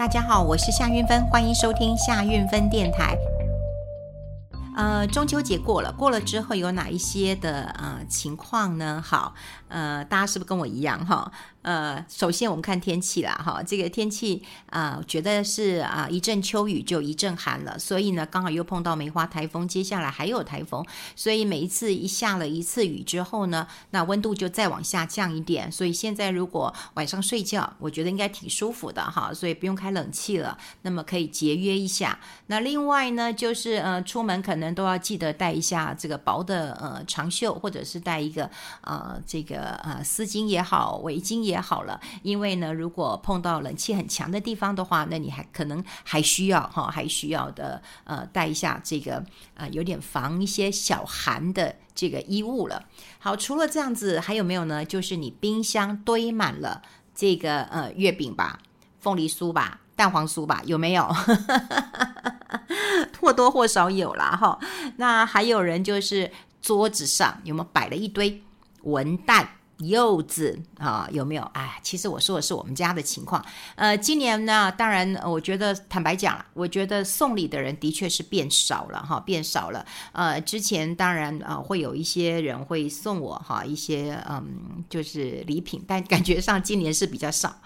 [0.00, 3.14] 大家好，我是夏运芬，欢迎收听夏运芬电台。
[4.74, 9.04] 呃，中秋节过了，过了之后有哪一些的呃情况呢？
[9.04, 9.34] 好，
[9.68, 11.30] 呃，大家是不是跟我一样哈？
[11.62, 20.82] 呃，首先我们看天气啦，哈，这个天气啊，觉得是啊，一阵秋雨就一阵寒了，所以呢，刚好又碰到梅花台风，接下来还有台风，
[21.14, 32.18] 所以每一次一下了一次雨之后呢，那温度就再往下降一点，所以现在如果晚上睡觉，我觉得应该挺舒服的哈，所以不用开冷气了，那么可以节约一下。
[32.46, 38.48] 那另外呢，就是呃，出门可能都要记得带一下这个薄的呃长袖，或者是带一个
[38.80, 41.49] 呃这个呃丝巾也好，围巾也。
[41.50, 49.22] 也好了，因为呢，如果碰到冷气很强的地方的话，那你还可能还需要哈，还需要的呃带一下这个
[49.54, 52.84] 呃有点防一些小寒的这个衣物了。
[53.18, 54.84] 好，除了这样子，还有没有呢？
[54.84, 56.80] 就是你冰箱堆满了
[57.14, 58.58] 这个呃月饼吧、
[59.00, 61.06] 凤梨酥吧、蛋黄酥吧，有没有？
[63.20, 64.58] 或多或少有啦哈。
[64.96, 66.30] 那还有人就是
[66.62, 68.42] 桌子上有没有摆了一堆
[68.82, 69.46] 文旦？
[69.80, 71.42] 柚子啊，有没有？
[71.54, 73.44] 哎，其实我说的是我们家的情况。
[73.76, 79.84] 呃，今年呢，当然，我觉得坦白讲，我觉得送礼的人的确是变少了哈，变少了。
[80.12, 87.56] 呃，之前当然啊、会有一些人会送我哈一些嗯，就是礼品，但感觉上今年是比较少。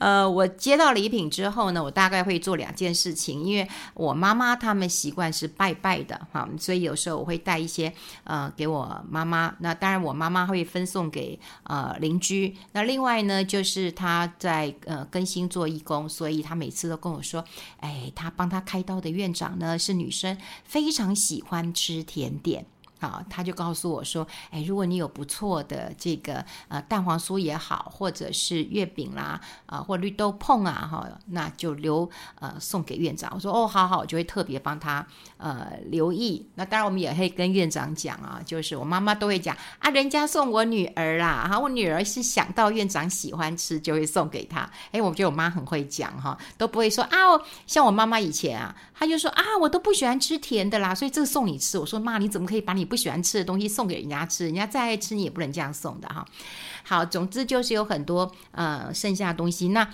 [0.00, 7.92] 呃，我接到礼品之后呢，我大概会做两件事情，因为我妈妈他们习惯是拜拜的哈，所以有时候我会带一些
[8.24, 9.54] 呃给我妈妈。
[9.60, 11.38] 那当然，我妈妈会分送给。
[11.64, 12.56] 呃，邻居。
[12.72, 17.44] 那另外呢，就是他在呃更新做义工，所以他每次都跟我说，
[17.78, 22.66] 哎，他帮他开刀的院长呢是女生，非常喜欢吃甜点。
[23.00, 35.04] 好，他就告诉我说：“哎，如果你有不错的这个呃蛋黄酥也好，或者是月饼啦，啊、或绿豆椪啊，哈，那就留呃送给院长。”我说：“哦，好好，我就会特别帮他
[35.38, 44.70] 呃留意。”那当然，我们也会跟院长讲啊，就是我妈妈都会讲啊，人家送我女儿啦，哈，我女儿是想到院长喜欢吃，就会送给他。
[44.92, 47.16] 哎，我觉得我妈很会讲哈，都不会说啊，
[47.66, 51.78] 像我妈妈以前啊，她就说啊，我都不喜欢吃甜的啦，所以这个送你吃。
[51.78, 56.26] 我说妈，你怎么可以把你不喜欢吃的东西送给人家吃，人家再爱吃你也不能这样送的哈。
[56.82, 59.68] 好，总之就是有很多呃剩下的东西。
[59.68, 59.88] 那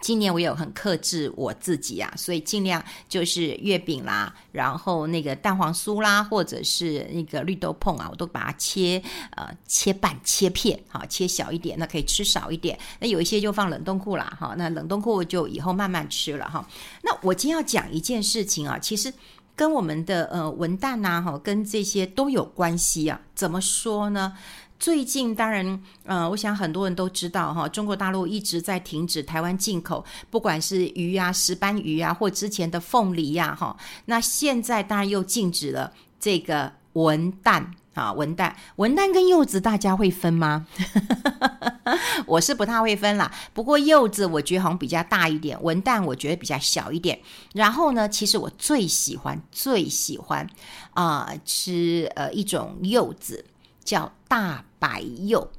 [0.00, 9.02] 今年我有很克制我自己啊，所以尽量就是月饼啦，然后那个蛋黄酥啦，或者是那个绿豆椪啊，我都把它切
[9.36, 12.78] 呃切半切片，好切小一点，那可以吃少一点。
[12.98, 16.66] 那有一些就放冷冻库啦，哈，那冷冻库就以后慢慢吃了哈。
[17.02, 19.12] 那我今天要讲一件事情啊，其实。
[19.60, 23.20] 跟我们的呃文旦呐，哈，跟这些都有关系啊。
[23.34, 24.32] 怎么说呢？
[24.78, 33.76] 最近当然，呃，我想很多人都知道哈，中国大陆一直在停止台湾进口，不管是鱼啊、石斑鱼啊，或之前的凤梨呀，哈。
[34.06, 37.62] 那现在当然又禁止了这个文旦
[37.94, 40.66] 啊，文旦，文旦跟柚子大家会分吗？
[42.26, 47.18] 我是不太会分啦，不过柚子我觉得好像比较大一点，文旦我觉得比较小一点。
[47.52, 50.46] 然后呢，其实我最喜欢最喜欢
[50.94, 53.44] 啊、吃呃一种柚子
[53.82, 55.50] 叫大白柚。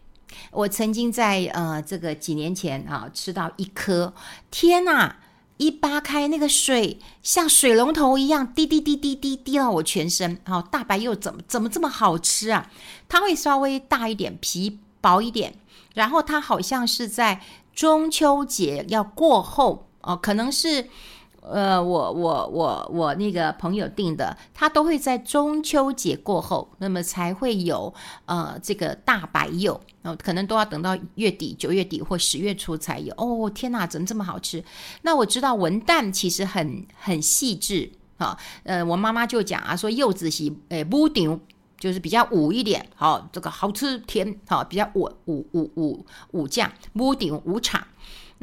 [0.51, 4.13] 我曾经在呃这个几年前啊吃到一颗，
[4.49, 5.17] 天哪！
[5.61, 10.39] 一扒开那个水像水龙头一样滴滴滴滴滴滴到我全身。
[10.44, 12.67] 好，大白柚怎么怎么这么好吃啊？
[13.07, 15.53] 它会稍微大一点，皮薄一点。
[15.94, 17.41] 然后它好像是在
[17.75, 20.89] 中秋节要过后哦，可能是
[21.41, 27.94] 呃，我我我我那个朋友订的，他都会在中秋节过后，那么才会有
[28.25, 33.13] 呃这个大白柚，哦，可能都要等到月底九月底或十月初才有。
[33.18, 34.63] 哦，天哪，怎么这么好吃？
[35.02, 41.40] 那我知道文旦其实很很细致啊，呃，我妈妈就讲啊，说柚子是诶不顶。
[41.81, 47.84] 就是比较五一点，好，这个好吃甜，好，比较五五五五五酱，屋顶五场。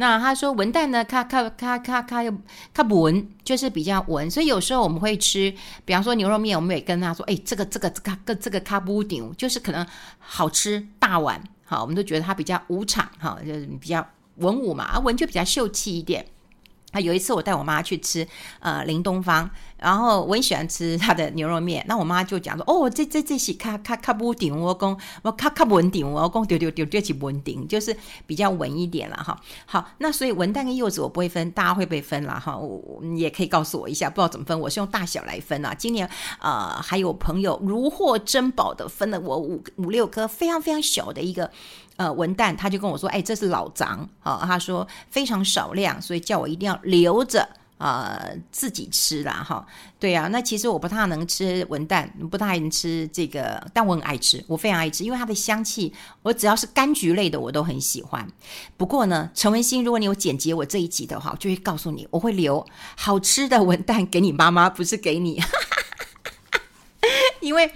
[0.00, 2.33] 那他说文旦呢，咔咔咔咔咔又
[2.73, 5.53] 它文，就是比较文，所以有时候我们会吃，
[5.85, 9.85] 比方说牛肉面，我们也跟他说，哎，这个这个这个这个卡布丁，就是可能
[10.21, 14.06] 好吃大碗，好，我们都觉得它比较武场，哈，就是比较
[14.37, 16.25] 文武嘛，啊文就比较秀气一点。
[16.93, 18.26] 啊，有一次我带我妈去吃，
[18.61, 27.94] 呃，林东方，然后我很喜欢吃他的牛肉面，那我妈就讲说，哦，这这这是卡卡卡不顶，我公我卡卡稳顶，我讲丢丢丢丢起稳顶，就是
[28.26, 29.38] 比较稳一点了哈。
[29.67, 32.56] 好，那所以文旦跟柚子我不会分，大家会不会分了哈？
[32.56, 35.75] 我也可以告诉我一下，不知道怎么分，我是用大小来分啊。
[35.75, 36.08] 今年
[36.41, 41.50] 呃，还有朋友如获珍宝的分了我五五六颗非常非常小的一个。
[41.99, 47.47] 呃文旦，他就跟我说，哎，这是老欉，好，他说非常少量，所以叫我一定要留着。
[47.79, 49.65] 呃，自己吃啦，哈，
[50.00, 58.27] 对呀、啊，那其实我不太能吃文旦，不太能吃这个，但我很爱吃，我非常爱吃，因为它的香气，我只要是柑橘类的，我都很喜欢。
[58.77, 62.67] 不过呢，陈文心，如果你有剪辑我这一集的话，我就会告诉你，我会留
[62.97, 65.41] 好吃的文旦给你妈妈，不是给你，
[67.39, 67.71] 因为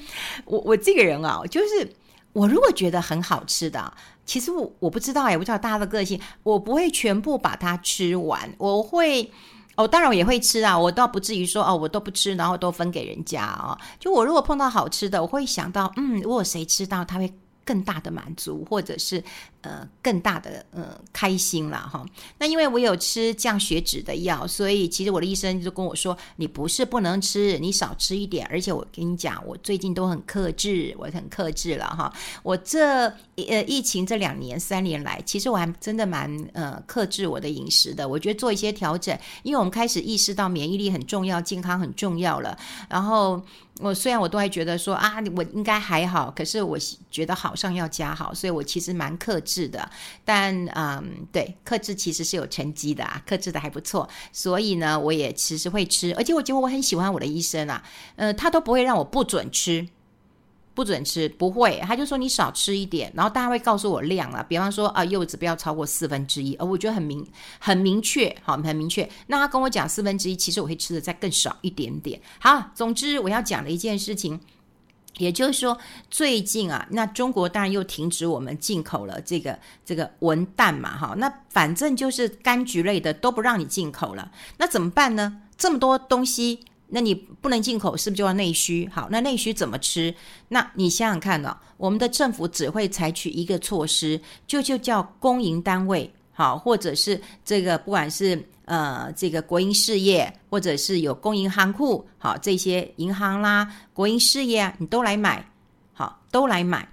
[0.45, 1.95] 我我这个人啊，就是
[2.33, 9.31] 我如果觉得很好吃的，其实我我不知道，也不知道大家的个性，我不会全部把它吃完，我会。
[9.75, 17.33] 哦，当然我也会吃啊，我倒不至于说哦，我都不吃，然后都分给人家啊、就我如果碰到好吃的，我会想到，嗯，如果谁吃到，他会
[17.65, 19.25] 更大的满足，或者是。
[19.63, 22.05] 呃，更大的呃开心了哈。
[22.39, 28.45] 那因为我有吃降血脂的药，所以其实我的医生就跟我说，你不是不能吃，你少吃一点。
[28.51, 32.13] 而且我跟你讲，我最近都很克制，我很克制了哈。
[32.43, 33.07] 我这
[33.37, 38.09] 呃疫情这两年三年来，其实我还真的蛮呃克制我的饮食的。
[38.09, 42.59] 我觉得做一些调整，因为我们开始意识到免疫力很重要，健康很重要了。
[42.89, 43.41] 然后
[43.79, 46.77] 我虽然我都还觉得说啊，我应该还好，可是我
[47.13, 49.52] 觉得好上要加好，所以我其实蛮克制。
[49.53, 49.91] 是的，
[50.25, 57.83] 但嗯，对，克制其实是有成绩的啊，克制的还不错，所以呢，我也其实会吃，而且我觉得我很喜欢我的医生啊，
[58.17, 59.87] 呃，他都不会让我不准吃，
[60.75, 67.27] 不准吃，不会，他就说你少吃一点，然后大家会告诉我量啊，比方说啊，柚子不要超过四分之一，而我觉得很明
[67.59, 69.07] 很明确，好，很明确。
[69.27, 72.19] 那他跟我讲四分之一，其实我会吃的再更少一点点。
[72.41, 74.41] 好，总之我要讲的一件事情。
[75.23, 75.79] 也就是说，
[76.11, 85.43] 最近啊，那中国当然又停止我们进口了这个这个文旦嘛，哈，那反正就是柑橘类的都不让你进口了，那怎么办呢？
[85.57, 86.59] 这么多东西，
[86.89, 88.91] 那你不能进口，是不是就要内需？
[88.93, 90.13] 好，那内需怎么吃？
[90.49, 98.43] 那你想想看呢、我们的政府只会采取一个措施，就就叫公营单位，好，或者是这个不管是。
[98.65, 105.45] 呃，这个国营事业，或者是有公营行库，好，这些银行啦、国营事业啊，你都来买，
[105.93, 106.89] 好，都来买。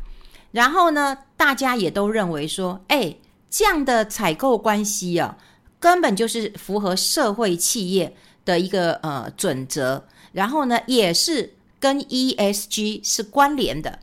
[0.52, 3.16] 然后呢，大家也都认为说，哎，
[3.52, 5.38] 这样的采购关系啊，
[5.80, 8.14] 根本就是符合社会企业
[8.44, 10.04] 的一个呃准则。
[10.32, 14.00] 然后呢，也是跟 ESG 是关联的。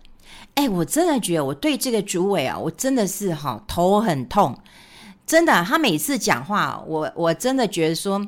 [0.54, 4.56] 哎，我真的觉得我对这个主委啊，我真的是哈头很痛。
[5.26, 8.25] 真的，他每次讲话，我我真的觉得说，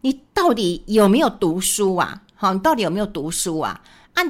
[0.00, 2.22] 你到底有没有读书啊？
[2.34, 3.80] 好，你到底有没有读书啊？
[4.14, 4.22] 啊，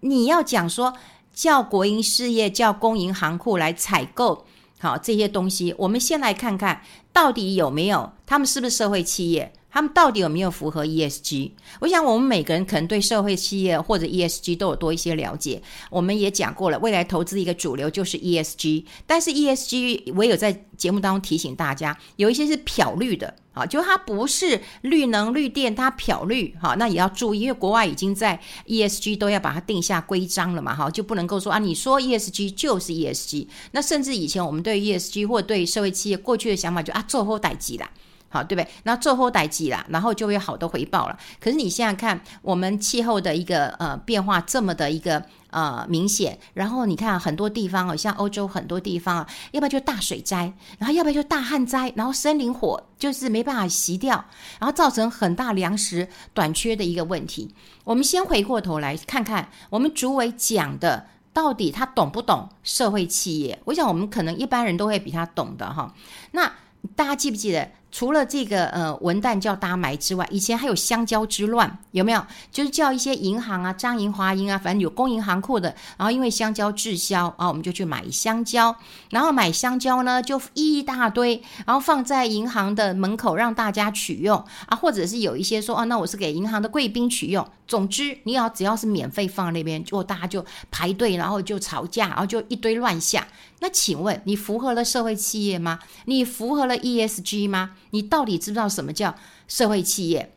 [0.00, 0.94] 你要讲说
[1.34, 4.46] 叫国营事业、叫公营行库来采购
[4.80, 6.82] 好这些东西，我们先来看看
[7.12, 9.52] 到底有没有，他们是不是社会企业？
[9.70, 11.52] 他们到底有没有符合 ESG？
[11.80, 15.62] 我想我们每个人可能对社会企业或者 ESG 都有多一些了解。
[15.90, 18.84] 我们也讲过了，未来投资的一个主流就是 ESG。
[19.06, 33.46] 但是 ESG 我有在节目当中提醒大家，有一些是漂绿的啊，就它不是绿能绿电，它漂绿哈，那也要注意，因为国外已经在 ESG 都要把它定下规章了嘛哈，就不能够说啊，你说 ESG 就是 ESG。
[33.72, 37.90] 那甚至以前我们对 ESG 或对社会企业过去的想法就啊，做后代机啦。
[38.30, 38.70] 好，对不对？
[38.82, 41.18] 那做后代机啦，然后就会有好多回报了。
[41.40, 54.22] 可是你现在看，我们气候的一个呃变化这么的一个呃明显，然后你看很多地方哦，像欧洲很多地方啊，要不然就大水灾，然后要不然就大旱灾，然后森林火就是没办法熄掉，
[54.58, 57.54] 然后造成很大粮食短缺的一个问题。
[57.84, 63.58] 我们先回过头来看看，我们主委讲的到底他懂不懂社会企业？
[63.64, 65.94] 我想我们可能一般人都会比他懂的哈。
[66.32, 66.52] 那
[66.94, 67.70] 大家记不记得？
[67.90, 72.22] 除了这个呃文旦叫大家买之外，以前还有香蕉之乱，有没有？
[72.52, 78.76] 就是叫一些银行啊，张银、华银啊，反正有公银行库的，然后因为香蕉滞销啊，我们就去买香蕉，
[79.10, 87.46] 然后买香蕉呢就一大堆，然后放在银行的门口让大家取用啊，或者是有一些说哦，那我是给银行的贵宾取用。
[87.66, 93.22] 总之，你要只要是免费放那边，就大家就排队，然后就吵架，然后就一堆乱象。
[93.60, 95.78] 那请问你符合了社会企业吗？
[96.06, 97.72] 你符合了 ESG 吗？
[97.90, 99.14] 你到底知不知道什么叫
[99.46, 100.32] 社会企业？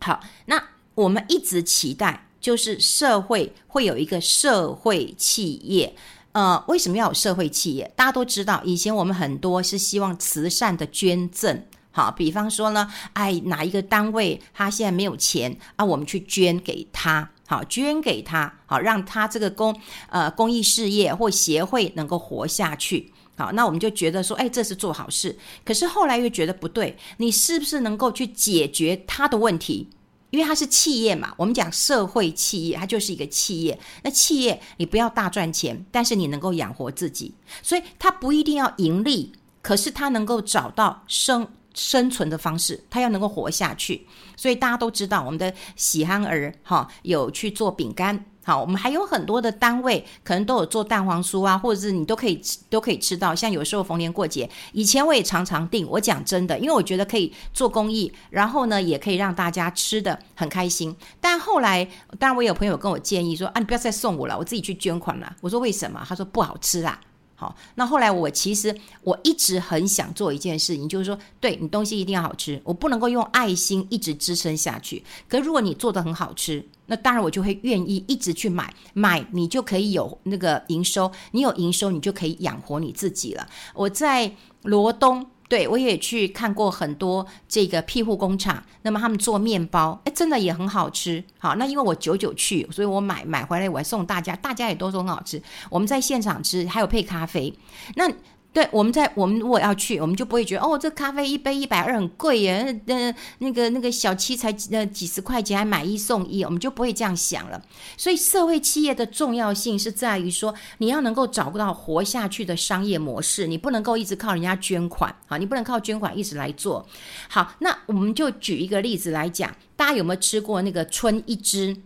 [0.00, 0.62] 好，那
[0.94, 5.94] 我们一直期待就是社会会有一个社会企业。
[6.32, 7.92] 呃，为什么要有社会企业？
[7.96, 11.64] 大家都知道，以前我们很多是希望慈善的捐赠。
[11.92, 19.76] 好，比方说呢，哎，哪一个单位他现在没有钱啊，我们去捐给他，好，捐给他，好，让他这个公
[20.08, 23.12] 呃公益事业或协会能够活下去。
[23.40, 25.34] 好，那我们就觉得说，哎，这是做好事。
[25.64, 29.88] 可是后来又觉得不对，你是不是能够去解决他的问题？
[30.28, 33.80] 因为它是企业嘛，我们讲社会企业，它就是一个企业。
[34.02, 39.32] 那企业你不要大赚钱，但是你能够养活自己，所以它不一定要盈利，
[39.62, 44.06] 可是它能够找到生生存的方式，它要能够活下去。
[44.36, 48.26] 所以大家都知道，我们的喜憨儿哈有去做饼干。
[48.50, 53.32] 好，我们还有很多的单位，可能都有做蛋黄酥啊，或者是你都可以吃，都可以吃到。
[53.32, 55.88] 像有时候逢年过节，以前我也常常订。
[55.88, 60.92] 我讲真的，因为我觉得可以做公益，然后呢，也可以让大家吃得很开心。
[61.20, 61.84] 但后来，
[62.18, 66.98] 当然我有朋友跟我建议说：“啊，你不要再送我了，我自己去捐款了。”我说：“为什么？”他说：“不好吃啦。”
[67.40, 75.02] 好，那后来我其实我一直很想做一件事情，就是说，对你东西一定要好吃，我不能够用爱心一直支撑下去。
[75.28, 83.48] 可如果你做得很好吃，那当然我就会愿意一直去买，买你就可以有那个营收，你有营收，你就可以养活你自己了。
[83.72, 84.30] 我在
[84.64, 85.26] 罗东。
[85.50, 91.24] 对，我也去看过很多这个庇护工厂，那么他们做面包，哎，真的也很好吃。
[91.40, 95.42] 好，那因为我久久去，所以我买买回来，我还送大家，大家也都说很好吃。
[95.68, 97.52] 我们在现场吃，还有配咖啡。
[97.96, 98.08] 那
[98.52, 107.62] 对，我们在我们如果要去，我们就不会觉得哦，这咖啡一杯一百二很贵耶，那那个那个小七才呃几十块钱还买一送一，我们就不会这样想了。
[107.96, 116.84] 所以社会企业的重要性是在于说，你要能够找到活下去的商业模式，你不能够一直靠人家捐款啊，你不能靠捐款一直来做。
[117.28, 121.76] 好，那我们就举一个例子来讲，大家有没有吃过那个春一枝？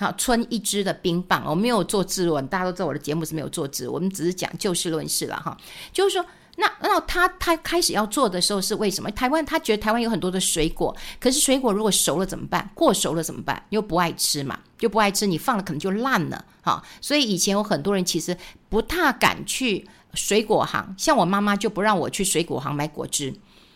[0.00, 5.54] 好，春一枝的冰棒，我没有做置论，大家都知道我的节目是没有做置，我们只是讲就事论事了哈。
[5.92, 6.24] 就是说，
[6.56, 9.10] 那那他他开始要做的时候是为什么？
[9.10, 12.70] 台湾他觉得台湾有很多的水果，可是水果如果熟了怎么办？
[12.74, 13.62] 过熟了怎么办？
[13.68, 16.82] 又不爱吃嘛，又不爱吃，你放了可能就烂了哈。
[17.02, 18.34] 所以以前有很多人其实
[18.70, 23.34] 不太敢去水果行，像我妈妈就不让我去水果行买果汁，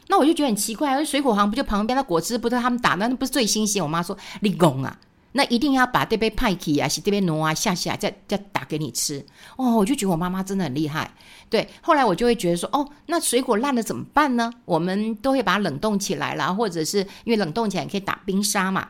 [0.09, 3.83] 那我就觉得很奇怪，水果行不就旁边的果汁不都他们打的，那不是最新鲜？
[3.83, 4.99] 我妈说你拱啊。
[5.37, 9.25] 那一定要把这边派去啊，是这边挪啊下下，再再打给你吃
[9.57, 9.77] 哦。
[9.77, 11.11] 我就觉得我妈妈真的很厉害。
[11.51, 14.53] 对，后来我就会觉得说，哦，那水果烂了怎么办呢？
[14.65, 18.89] 我们都会把它冷冻起来啦，或者是因为冷冻起来可以打冰沙嘛。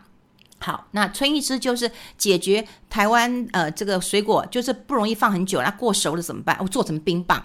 [0.59, 6.57] 好，那春一枝就是解决台湾呃这个水果就是不容易放很久，那过熟了怎么办？
[6.61, 7.43] 我做成冰棒。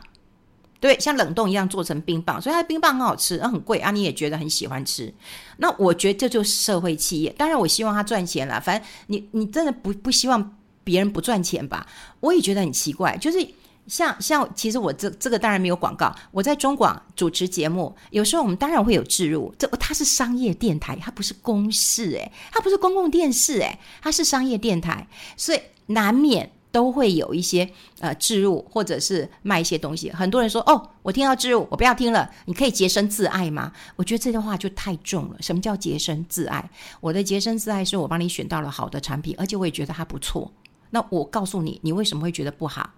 [0.79, 5.13] 对，像冷冻一样做成冰棒，所以它冰棒很好吃，那很贵啊，你也觉得很喜欢吃。
[5.57, 7.29] 那我觉得这就是社会企业。
[7.37, 8.61] 当然，我希望他赚钱了。
[8.61, 11.85] 反正你你真的不不希望别人不赚钱吧？
[12.21, 13.17] 我也觉得很奇怪。
[13.17, 13.45] 就是
[13.87, 16.15] 像像，其实我这这个当然没有广告。
[16.31, 19.53] 我在中广主持节目，有时候我们当然会有置入。
[19.59, 25.05] 这它是商业电台，它不是公视诶，它不是公共电视诶，它是商业电台，
[25.35, 26.49] 所以难免。
[26.71, 30.11] 都会有一些呃置入，或者是卖一些东西。
[30.11, 33.71] 很多人说：“哦，我听到置入，我不要听了。”你可以洁身自爱吗？
[33.95, 35.37] 我觉得这句话就太重了。
[35.39, 36.69] 什么叫洁身自爱？
[37.01, 40.51] 我的洁身自爱是我帮你选到了好的产品，而且我也觉得它不错。
[40.91, 42.91] 那我告诉你，你为什么会觉得不好？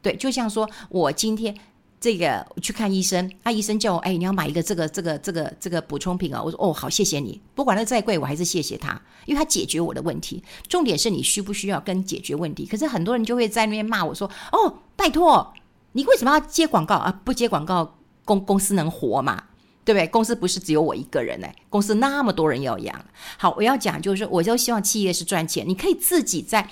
[0.00, 1.54] 对，就像说我今天。
[2.04, 6.42] 这个去看医生，那、啊、医生叫我，哎，你要买一个这个这个这个这个补充品啊。
[6.42, 7.40] 我说，哦，好，谢谢你。
[7.54, 10.44] 不管它再贵，我还是谢谢他，因为他解决我的问题。
[10.68, 12.66] 重点是你需不需要跟解决问题？
[12.66, 15.50] 可是很多人就会在那边骂我说，哦，拜托，
[15.92, 17.22] 你为什么要接广告啊？
[17.24, 17.96] 不接广告，
[18.26, 19.42] 公公司能活吗？
[19.82, 20.06] 对不对？
[20.08, 23.02] 公司不是只有我一个人哎，公司那么多人要养。
[23.38, 26.68] 好，我要讲就是说，我就希望企业是赚钱，你可以自己在。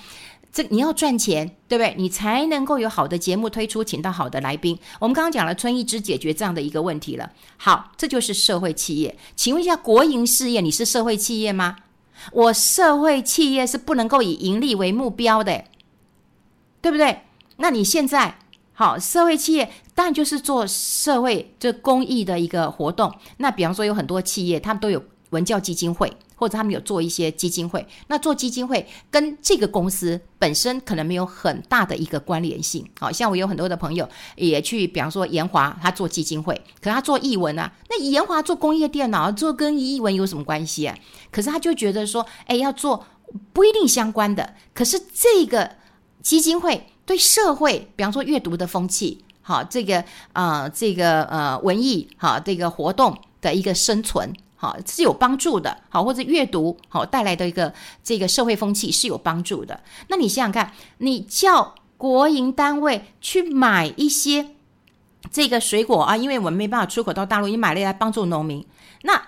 [0.53, 1.95] 这你要赚钱，对不对？
[1.97, 4.77] 你才能够有好的节目推出，请到好的来宾。
[4.99, 7.31] 我们刚刚讲了春一枝解决这样的一个问题了。
[7.57, 9.17] 好，这就是社会企业。
[9.35, 11.77] 请问一下，国营事业你是社会企业吗？
[12.31, 15.65] 我社会企业是不能够以盈利为目标的，
[16.79, 17.21] 对不对？
[17.57, 18.37] 那你现在
[18.73, 23.11] 好，社会企业当然就是做社会这公益的一个活动。
[23.37, 26.13] 那比方说有很多企业，他们都有文教基金会。
[26.43, 32.85] 或者他们有做一些基金会，那做基金会跟这个公司本身可能没有很大的一个关联性。
[32.99, 40.93] 好像我有很多的朋友也去，比方说研华他做基金会，可他做艺文啊，那研华做工业电脑，做跟艺文有什么关系啊？
[41.31, 43.05] 可是他就觉得说，哎，要做
[43.53, 44.53] 不一定相关的。
[44.73, 45.71] 可是这个
[46.21, 54.29] 基金会对社会，比方说阅读的风气，好，这个呃，这个呃文艺好，这个活动的一个生存。
[54.63, 59.83] 好是有帮助的，好或者阅读好带来的一个这个社会风气是有帮助的。
[60.07, 64.51] 那你想想看，你叫国营单位去买一些
[65.29, 68.65] 这个水果啊，因为我们没办法出口到大陆，你买了来帮助农民。
[69.01, 69.21] 那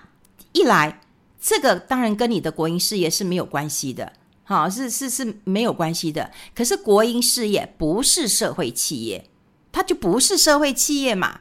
[0.52, 1.02] 一来，
[1.38, 4.14] 这个当然跟你的国营事业是没有关系的，
[4.44, 6.30] 好是是是没有关系的。
[6.54, 9.28] 可是国营事业不是社会企业，
[9.70, 11.40] 它就不是社会企业嘛。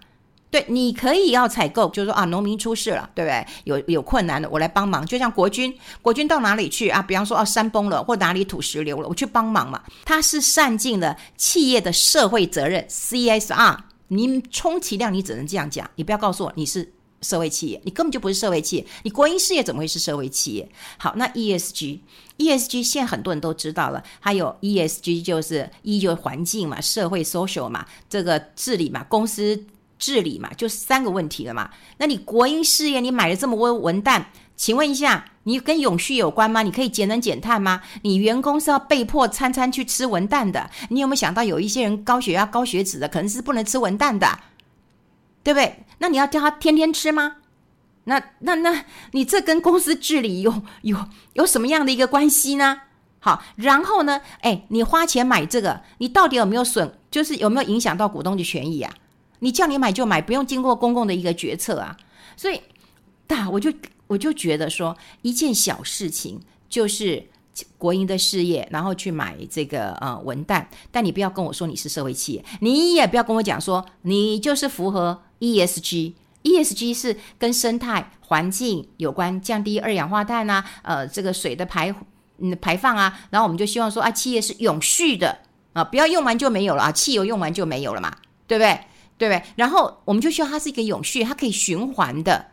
[0.51, 3.45] 对，你可以要采购，就是说啊，农民出事了，对不对？
[3.65, 5.05] 有有困难了，我来帮忙。
[5.05, 7.01] 就像国军，国军到哪里去啊？
[7.01, 9.83] 比方说，啊，山崩了，或哪里土石流了，我去帮忙嘛。
[10.05, 13.77] 他是善尽了企业的社会责任 （CSR）。
[14.07, 18.85] 你充其量你只能这样讲，你不要告诉我你是社会企业，你根本就不是社会企业。
[19.03, 20.69] 你国营事业怎么会是社会企业？
[20.97, 29.65] 好，那 ESG，ESG 现在很多人都知道了，还有 ESG 就是 E 就是环境嘛，社会 social 嘛，这个治理嘛，公司。
[29.97, 31.69] 治理嘛，就三个问题了嘛。
[31.97, 34.25] 那你国营事业，你买了这么多文旦，
[34.55, 36.61] 请问一下，你跟永续有关吗？
[36.61, 37.81] 你可以节能减碳吗？
[38.01, 44.39] 你员工是要被迫餐餐去吃文旦的，你有没有想到有一些人高血压、高血脂的，可能是不能吃文旦的，
[45.43, 45.83] 对不对？
[45.99, 47.37] 那你要叫他天天吃吗？
[48.03, 52.81] 那那那你这跟公司治理有有有什么样的一个关系呢？
[53.19, 56.91] 好，然后呢，哎，你花钱买这个，你到底有没有损？
[57.09, 58.93] 就是有没有影响到股东的权益啊？
[59.45, 61.95] 你叫你买就买，不用经过公共的一个决策啊，
[62.35, 62.59] 所以，
[63.27, 63.71] 大我就
[64.07, 67.23] 我就觉得说，一件小事情就是
[67.77, 81.93] 国营的事业，然后去买这个呃文旦，但你不要跟我说你是社会企业，你也不要跟我讲说你就是符合 ESG，ESG 是跟生态环境有关，降低二氧化碳啊，呃这个水的排
[82.39, 85.37] 嗯排放啊，然后我们就希望说啊企业是永续的
[85.73, 88.11] 啊，不要用完就没有了啊，汽油用完就没有了嘛，
[88.47, 88.79] 对不对？
[89.17, 89.41] 对不对？
[89.55, 92.47] 然后我们就需要它是一个永续，它可以循环的。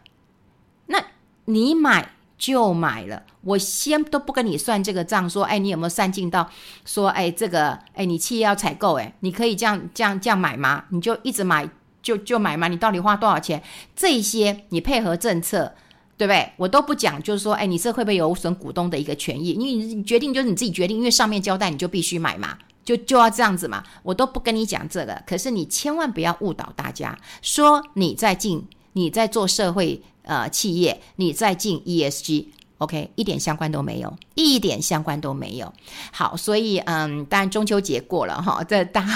[0.87, 1.03] 那
[1.47, 6.49] 你买就买了，我先都不跟你算这个账，说，哎，你有没有算进到？
[6.85, 10.85] 说，哎，这个，哎，你企业要采购，哎，你可以这样这样这样买吗？
[10.91, 11.69] 你就一直买，
[12.03, 12.69] 就就买吗？
[12.69, 13.63] 你到底花多少钱？
[13.95, 15.73] 这些你配合政策，
[16.17, 16.53] 对不对？
[16.57, 19.51] 我都不讲，就是说，哎，你这会不会有损股东的一个权益？
[19.51, 22.59] 因为你决定就是你自己决定，因为上面交代你就必须买嘛。
[22.85, 25.23] 就就要这样子嘛，我都不跟你讲这个。
[25.27, 32.47] 可是你千万不要误导大家，说你在进，你在做社会呃企业，你在进 ESG。
[32.83, 35.73] OK，一点相关都没有，一点相关都没有。
[36.11, 39.07] 好，所以嗯，当然中秋节过了哈，这大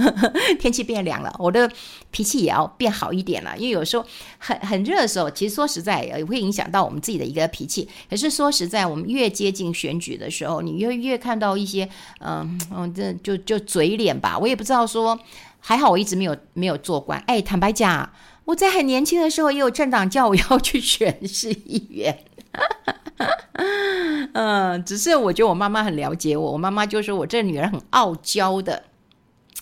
[0.58, 1.70] 天气变凉了，我的
[2.10, 3.54] 脾气也要变好一点了。
[3.58, 4.06] 因为有时候
[4.38, 7.86] 很很热的时候，其实说实在也会影响到我们自己的一个脾气。
[8.08, 11.86] 可是说实在，我们越接近选举的时候，你越越看到一些
[12.20, 14.38] 嗯嗯，这就就嘴脸吧。
[14.38, 15.18] 我也不知道说，
[15.58, 17.22] 还好我一直没有没有做官。
[17.26, 18.10] 哎，坦白讲，
[18.46, 22.24] 我在很年轻的时候也有政党叫我 要去选市议员。
[24.32, 28.82] 嗯，只是我觉得我妈妈很了解我，我妈妈就说我这女儿很傲娇的，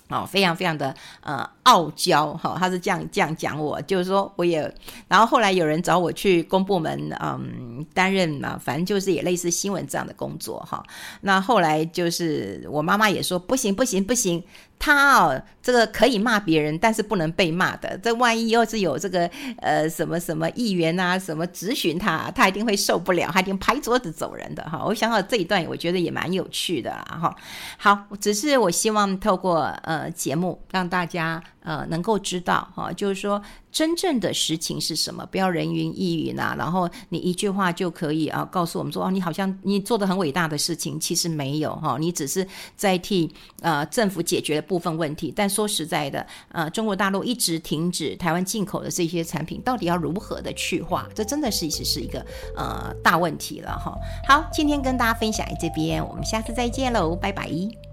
[0.09, 4.73] 哦，非常非常的呃傲娇哈，她是这样这样讲我，就是说我也，
[5.09, 10.83] 然后后来有人找我去公部门嗯担任嘛，反正就是也类似新闻这样的工作哈，
[11.23, 14.43] 那后来就是我妈妈也说不行不行不行。
[14.79, 17.99] 他哦，这个可以骂别人，但是不能被骂的。
[17.99, 24.85] 这万一要是有这个呃什么什么议员啊，什么质询他，他一定会受不了，他一定拍桌子走人的哈。
[24.85, 27.35] 我想到这一段，我觉得也蛮有趣的哈。
[27.77, 33.43] 好，只是我希望透过呃节目让大家呃能够知道哈，就是说。
[33.79, 35.25] 真正的实情是什么？
[35.31, 45.33] 不要人云亦云呐，然后你一句话就可以啊告诉我们说哦，你好像你做的很伟大的事情，其实没有哈，你只是在替呃政府解决了部分问题。
[45.33, 51.09] 但说实在的，呃，中国大陆一直停止台湾进口的这些产品，到底要如何的去化？
[51.15, 52.19] 这真的是是是一个
[52.57, 53.97] 呃大问题了哈。
[54.27, 57.88] 好，今天跟大家分享这边，我们下次再见喽，拜拜。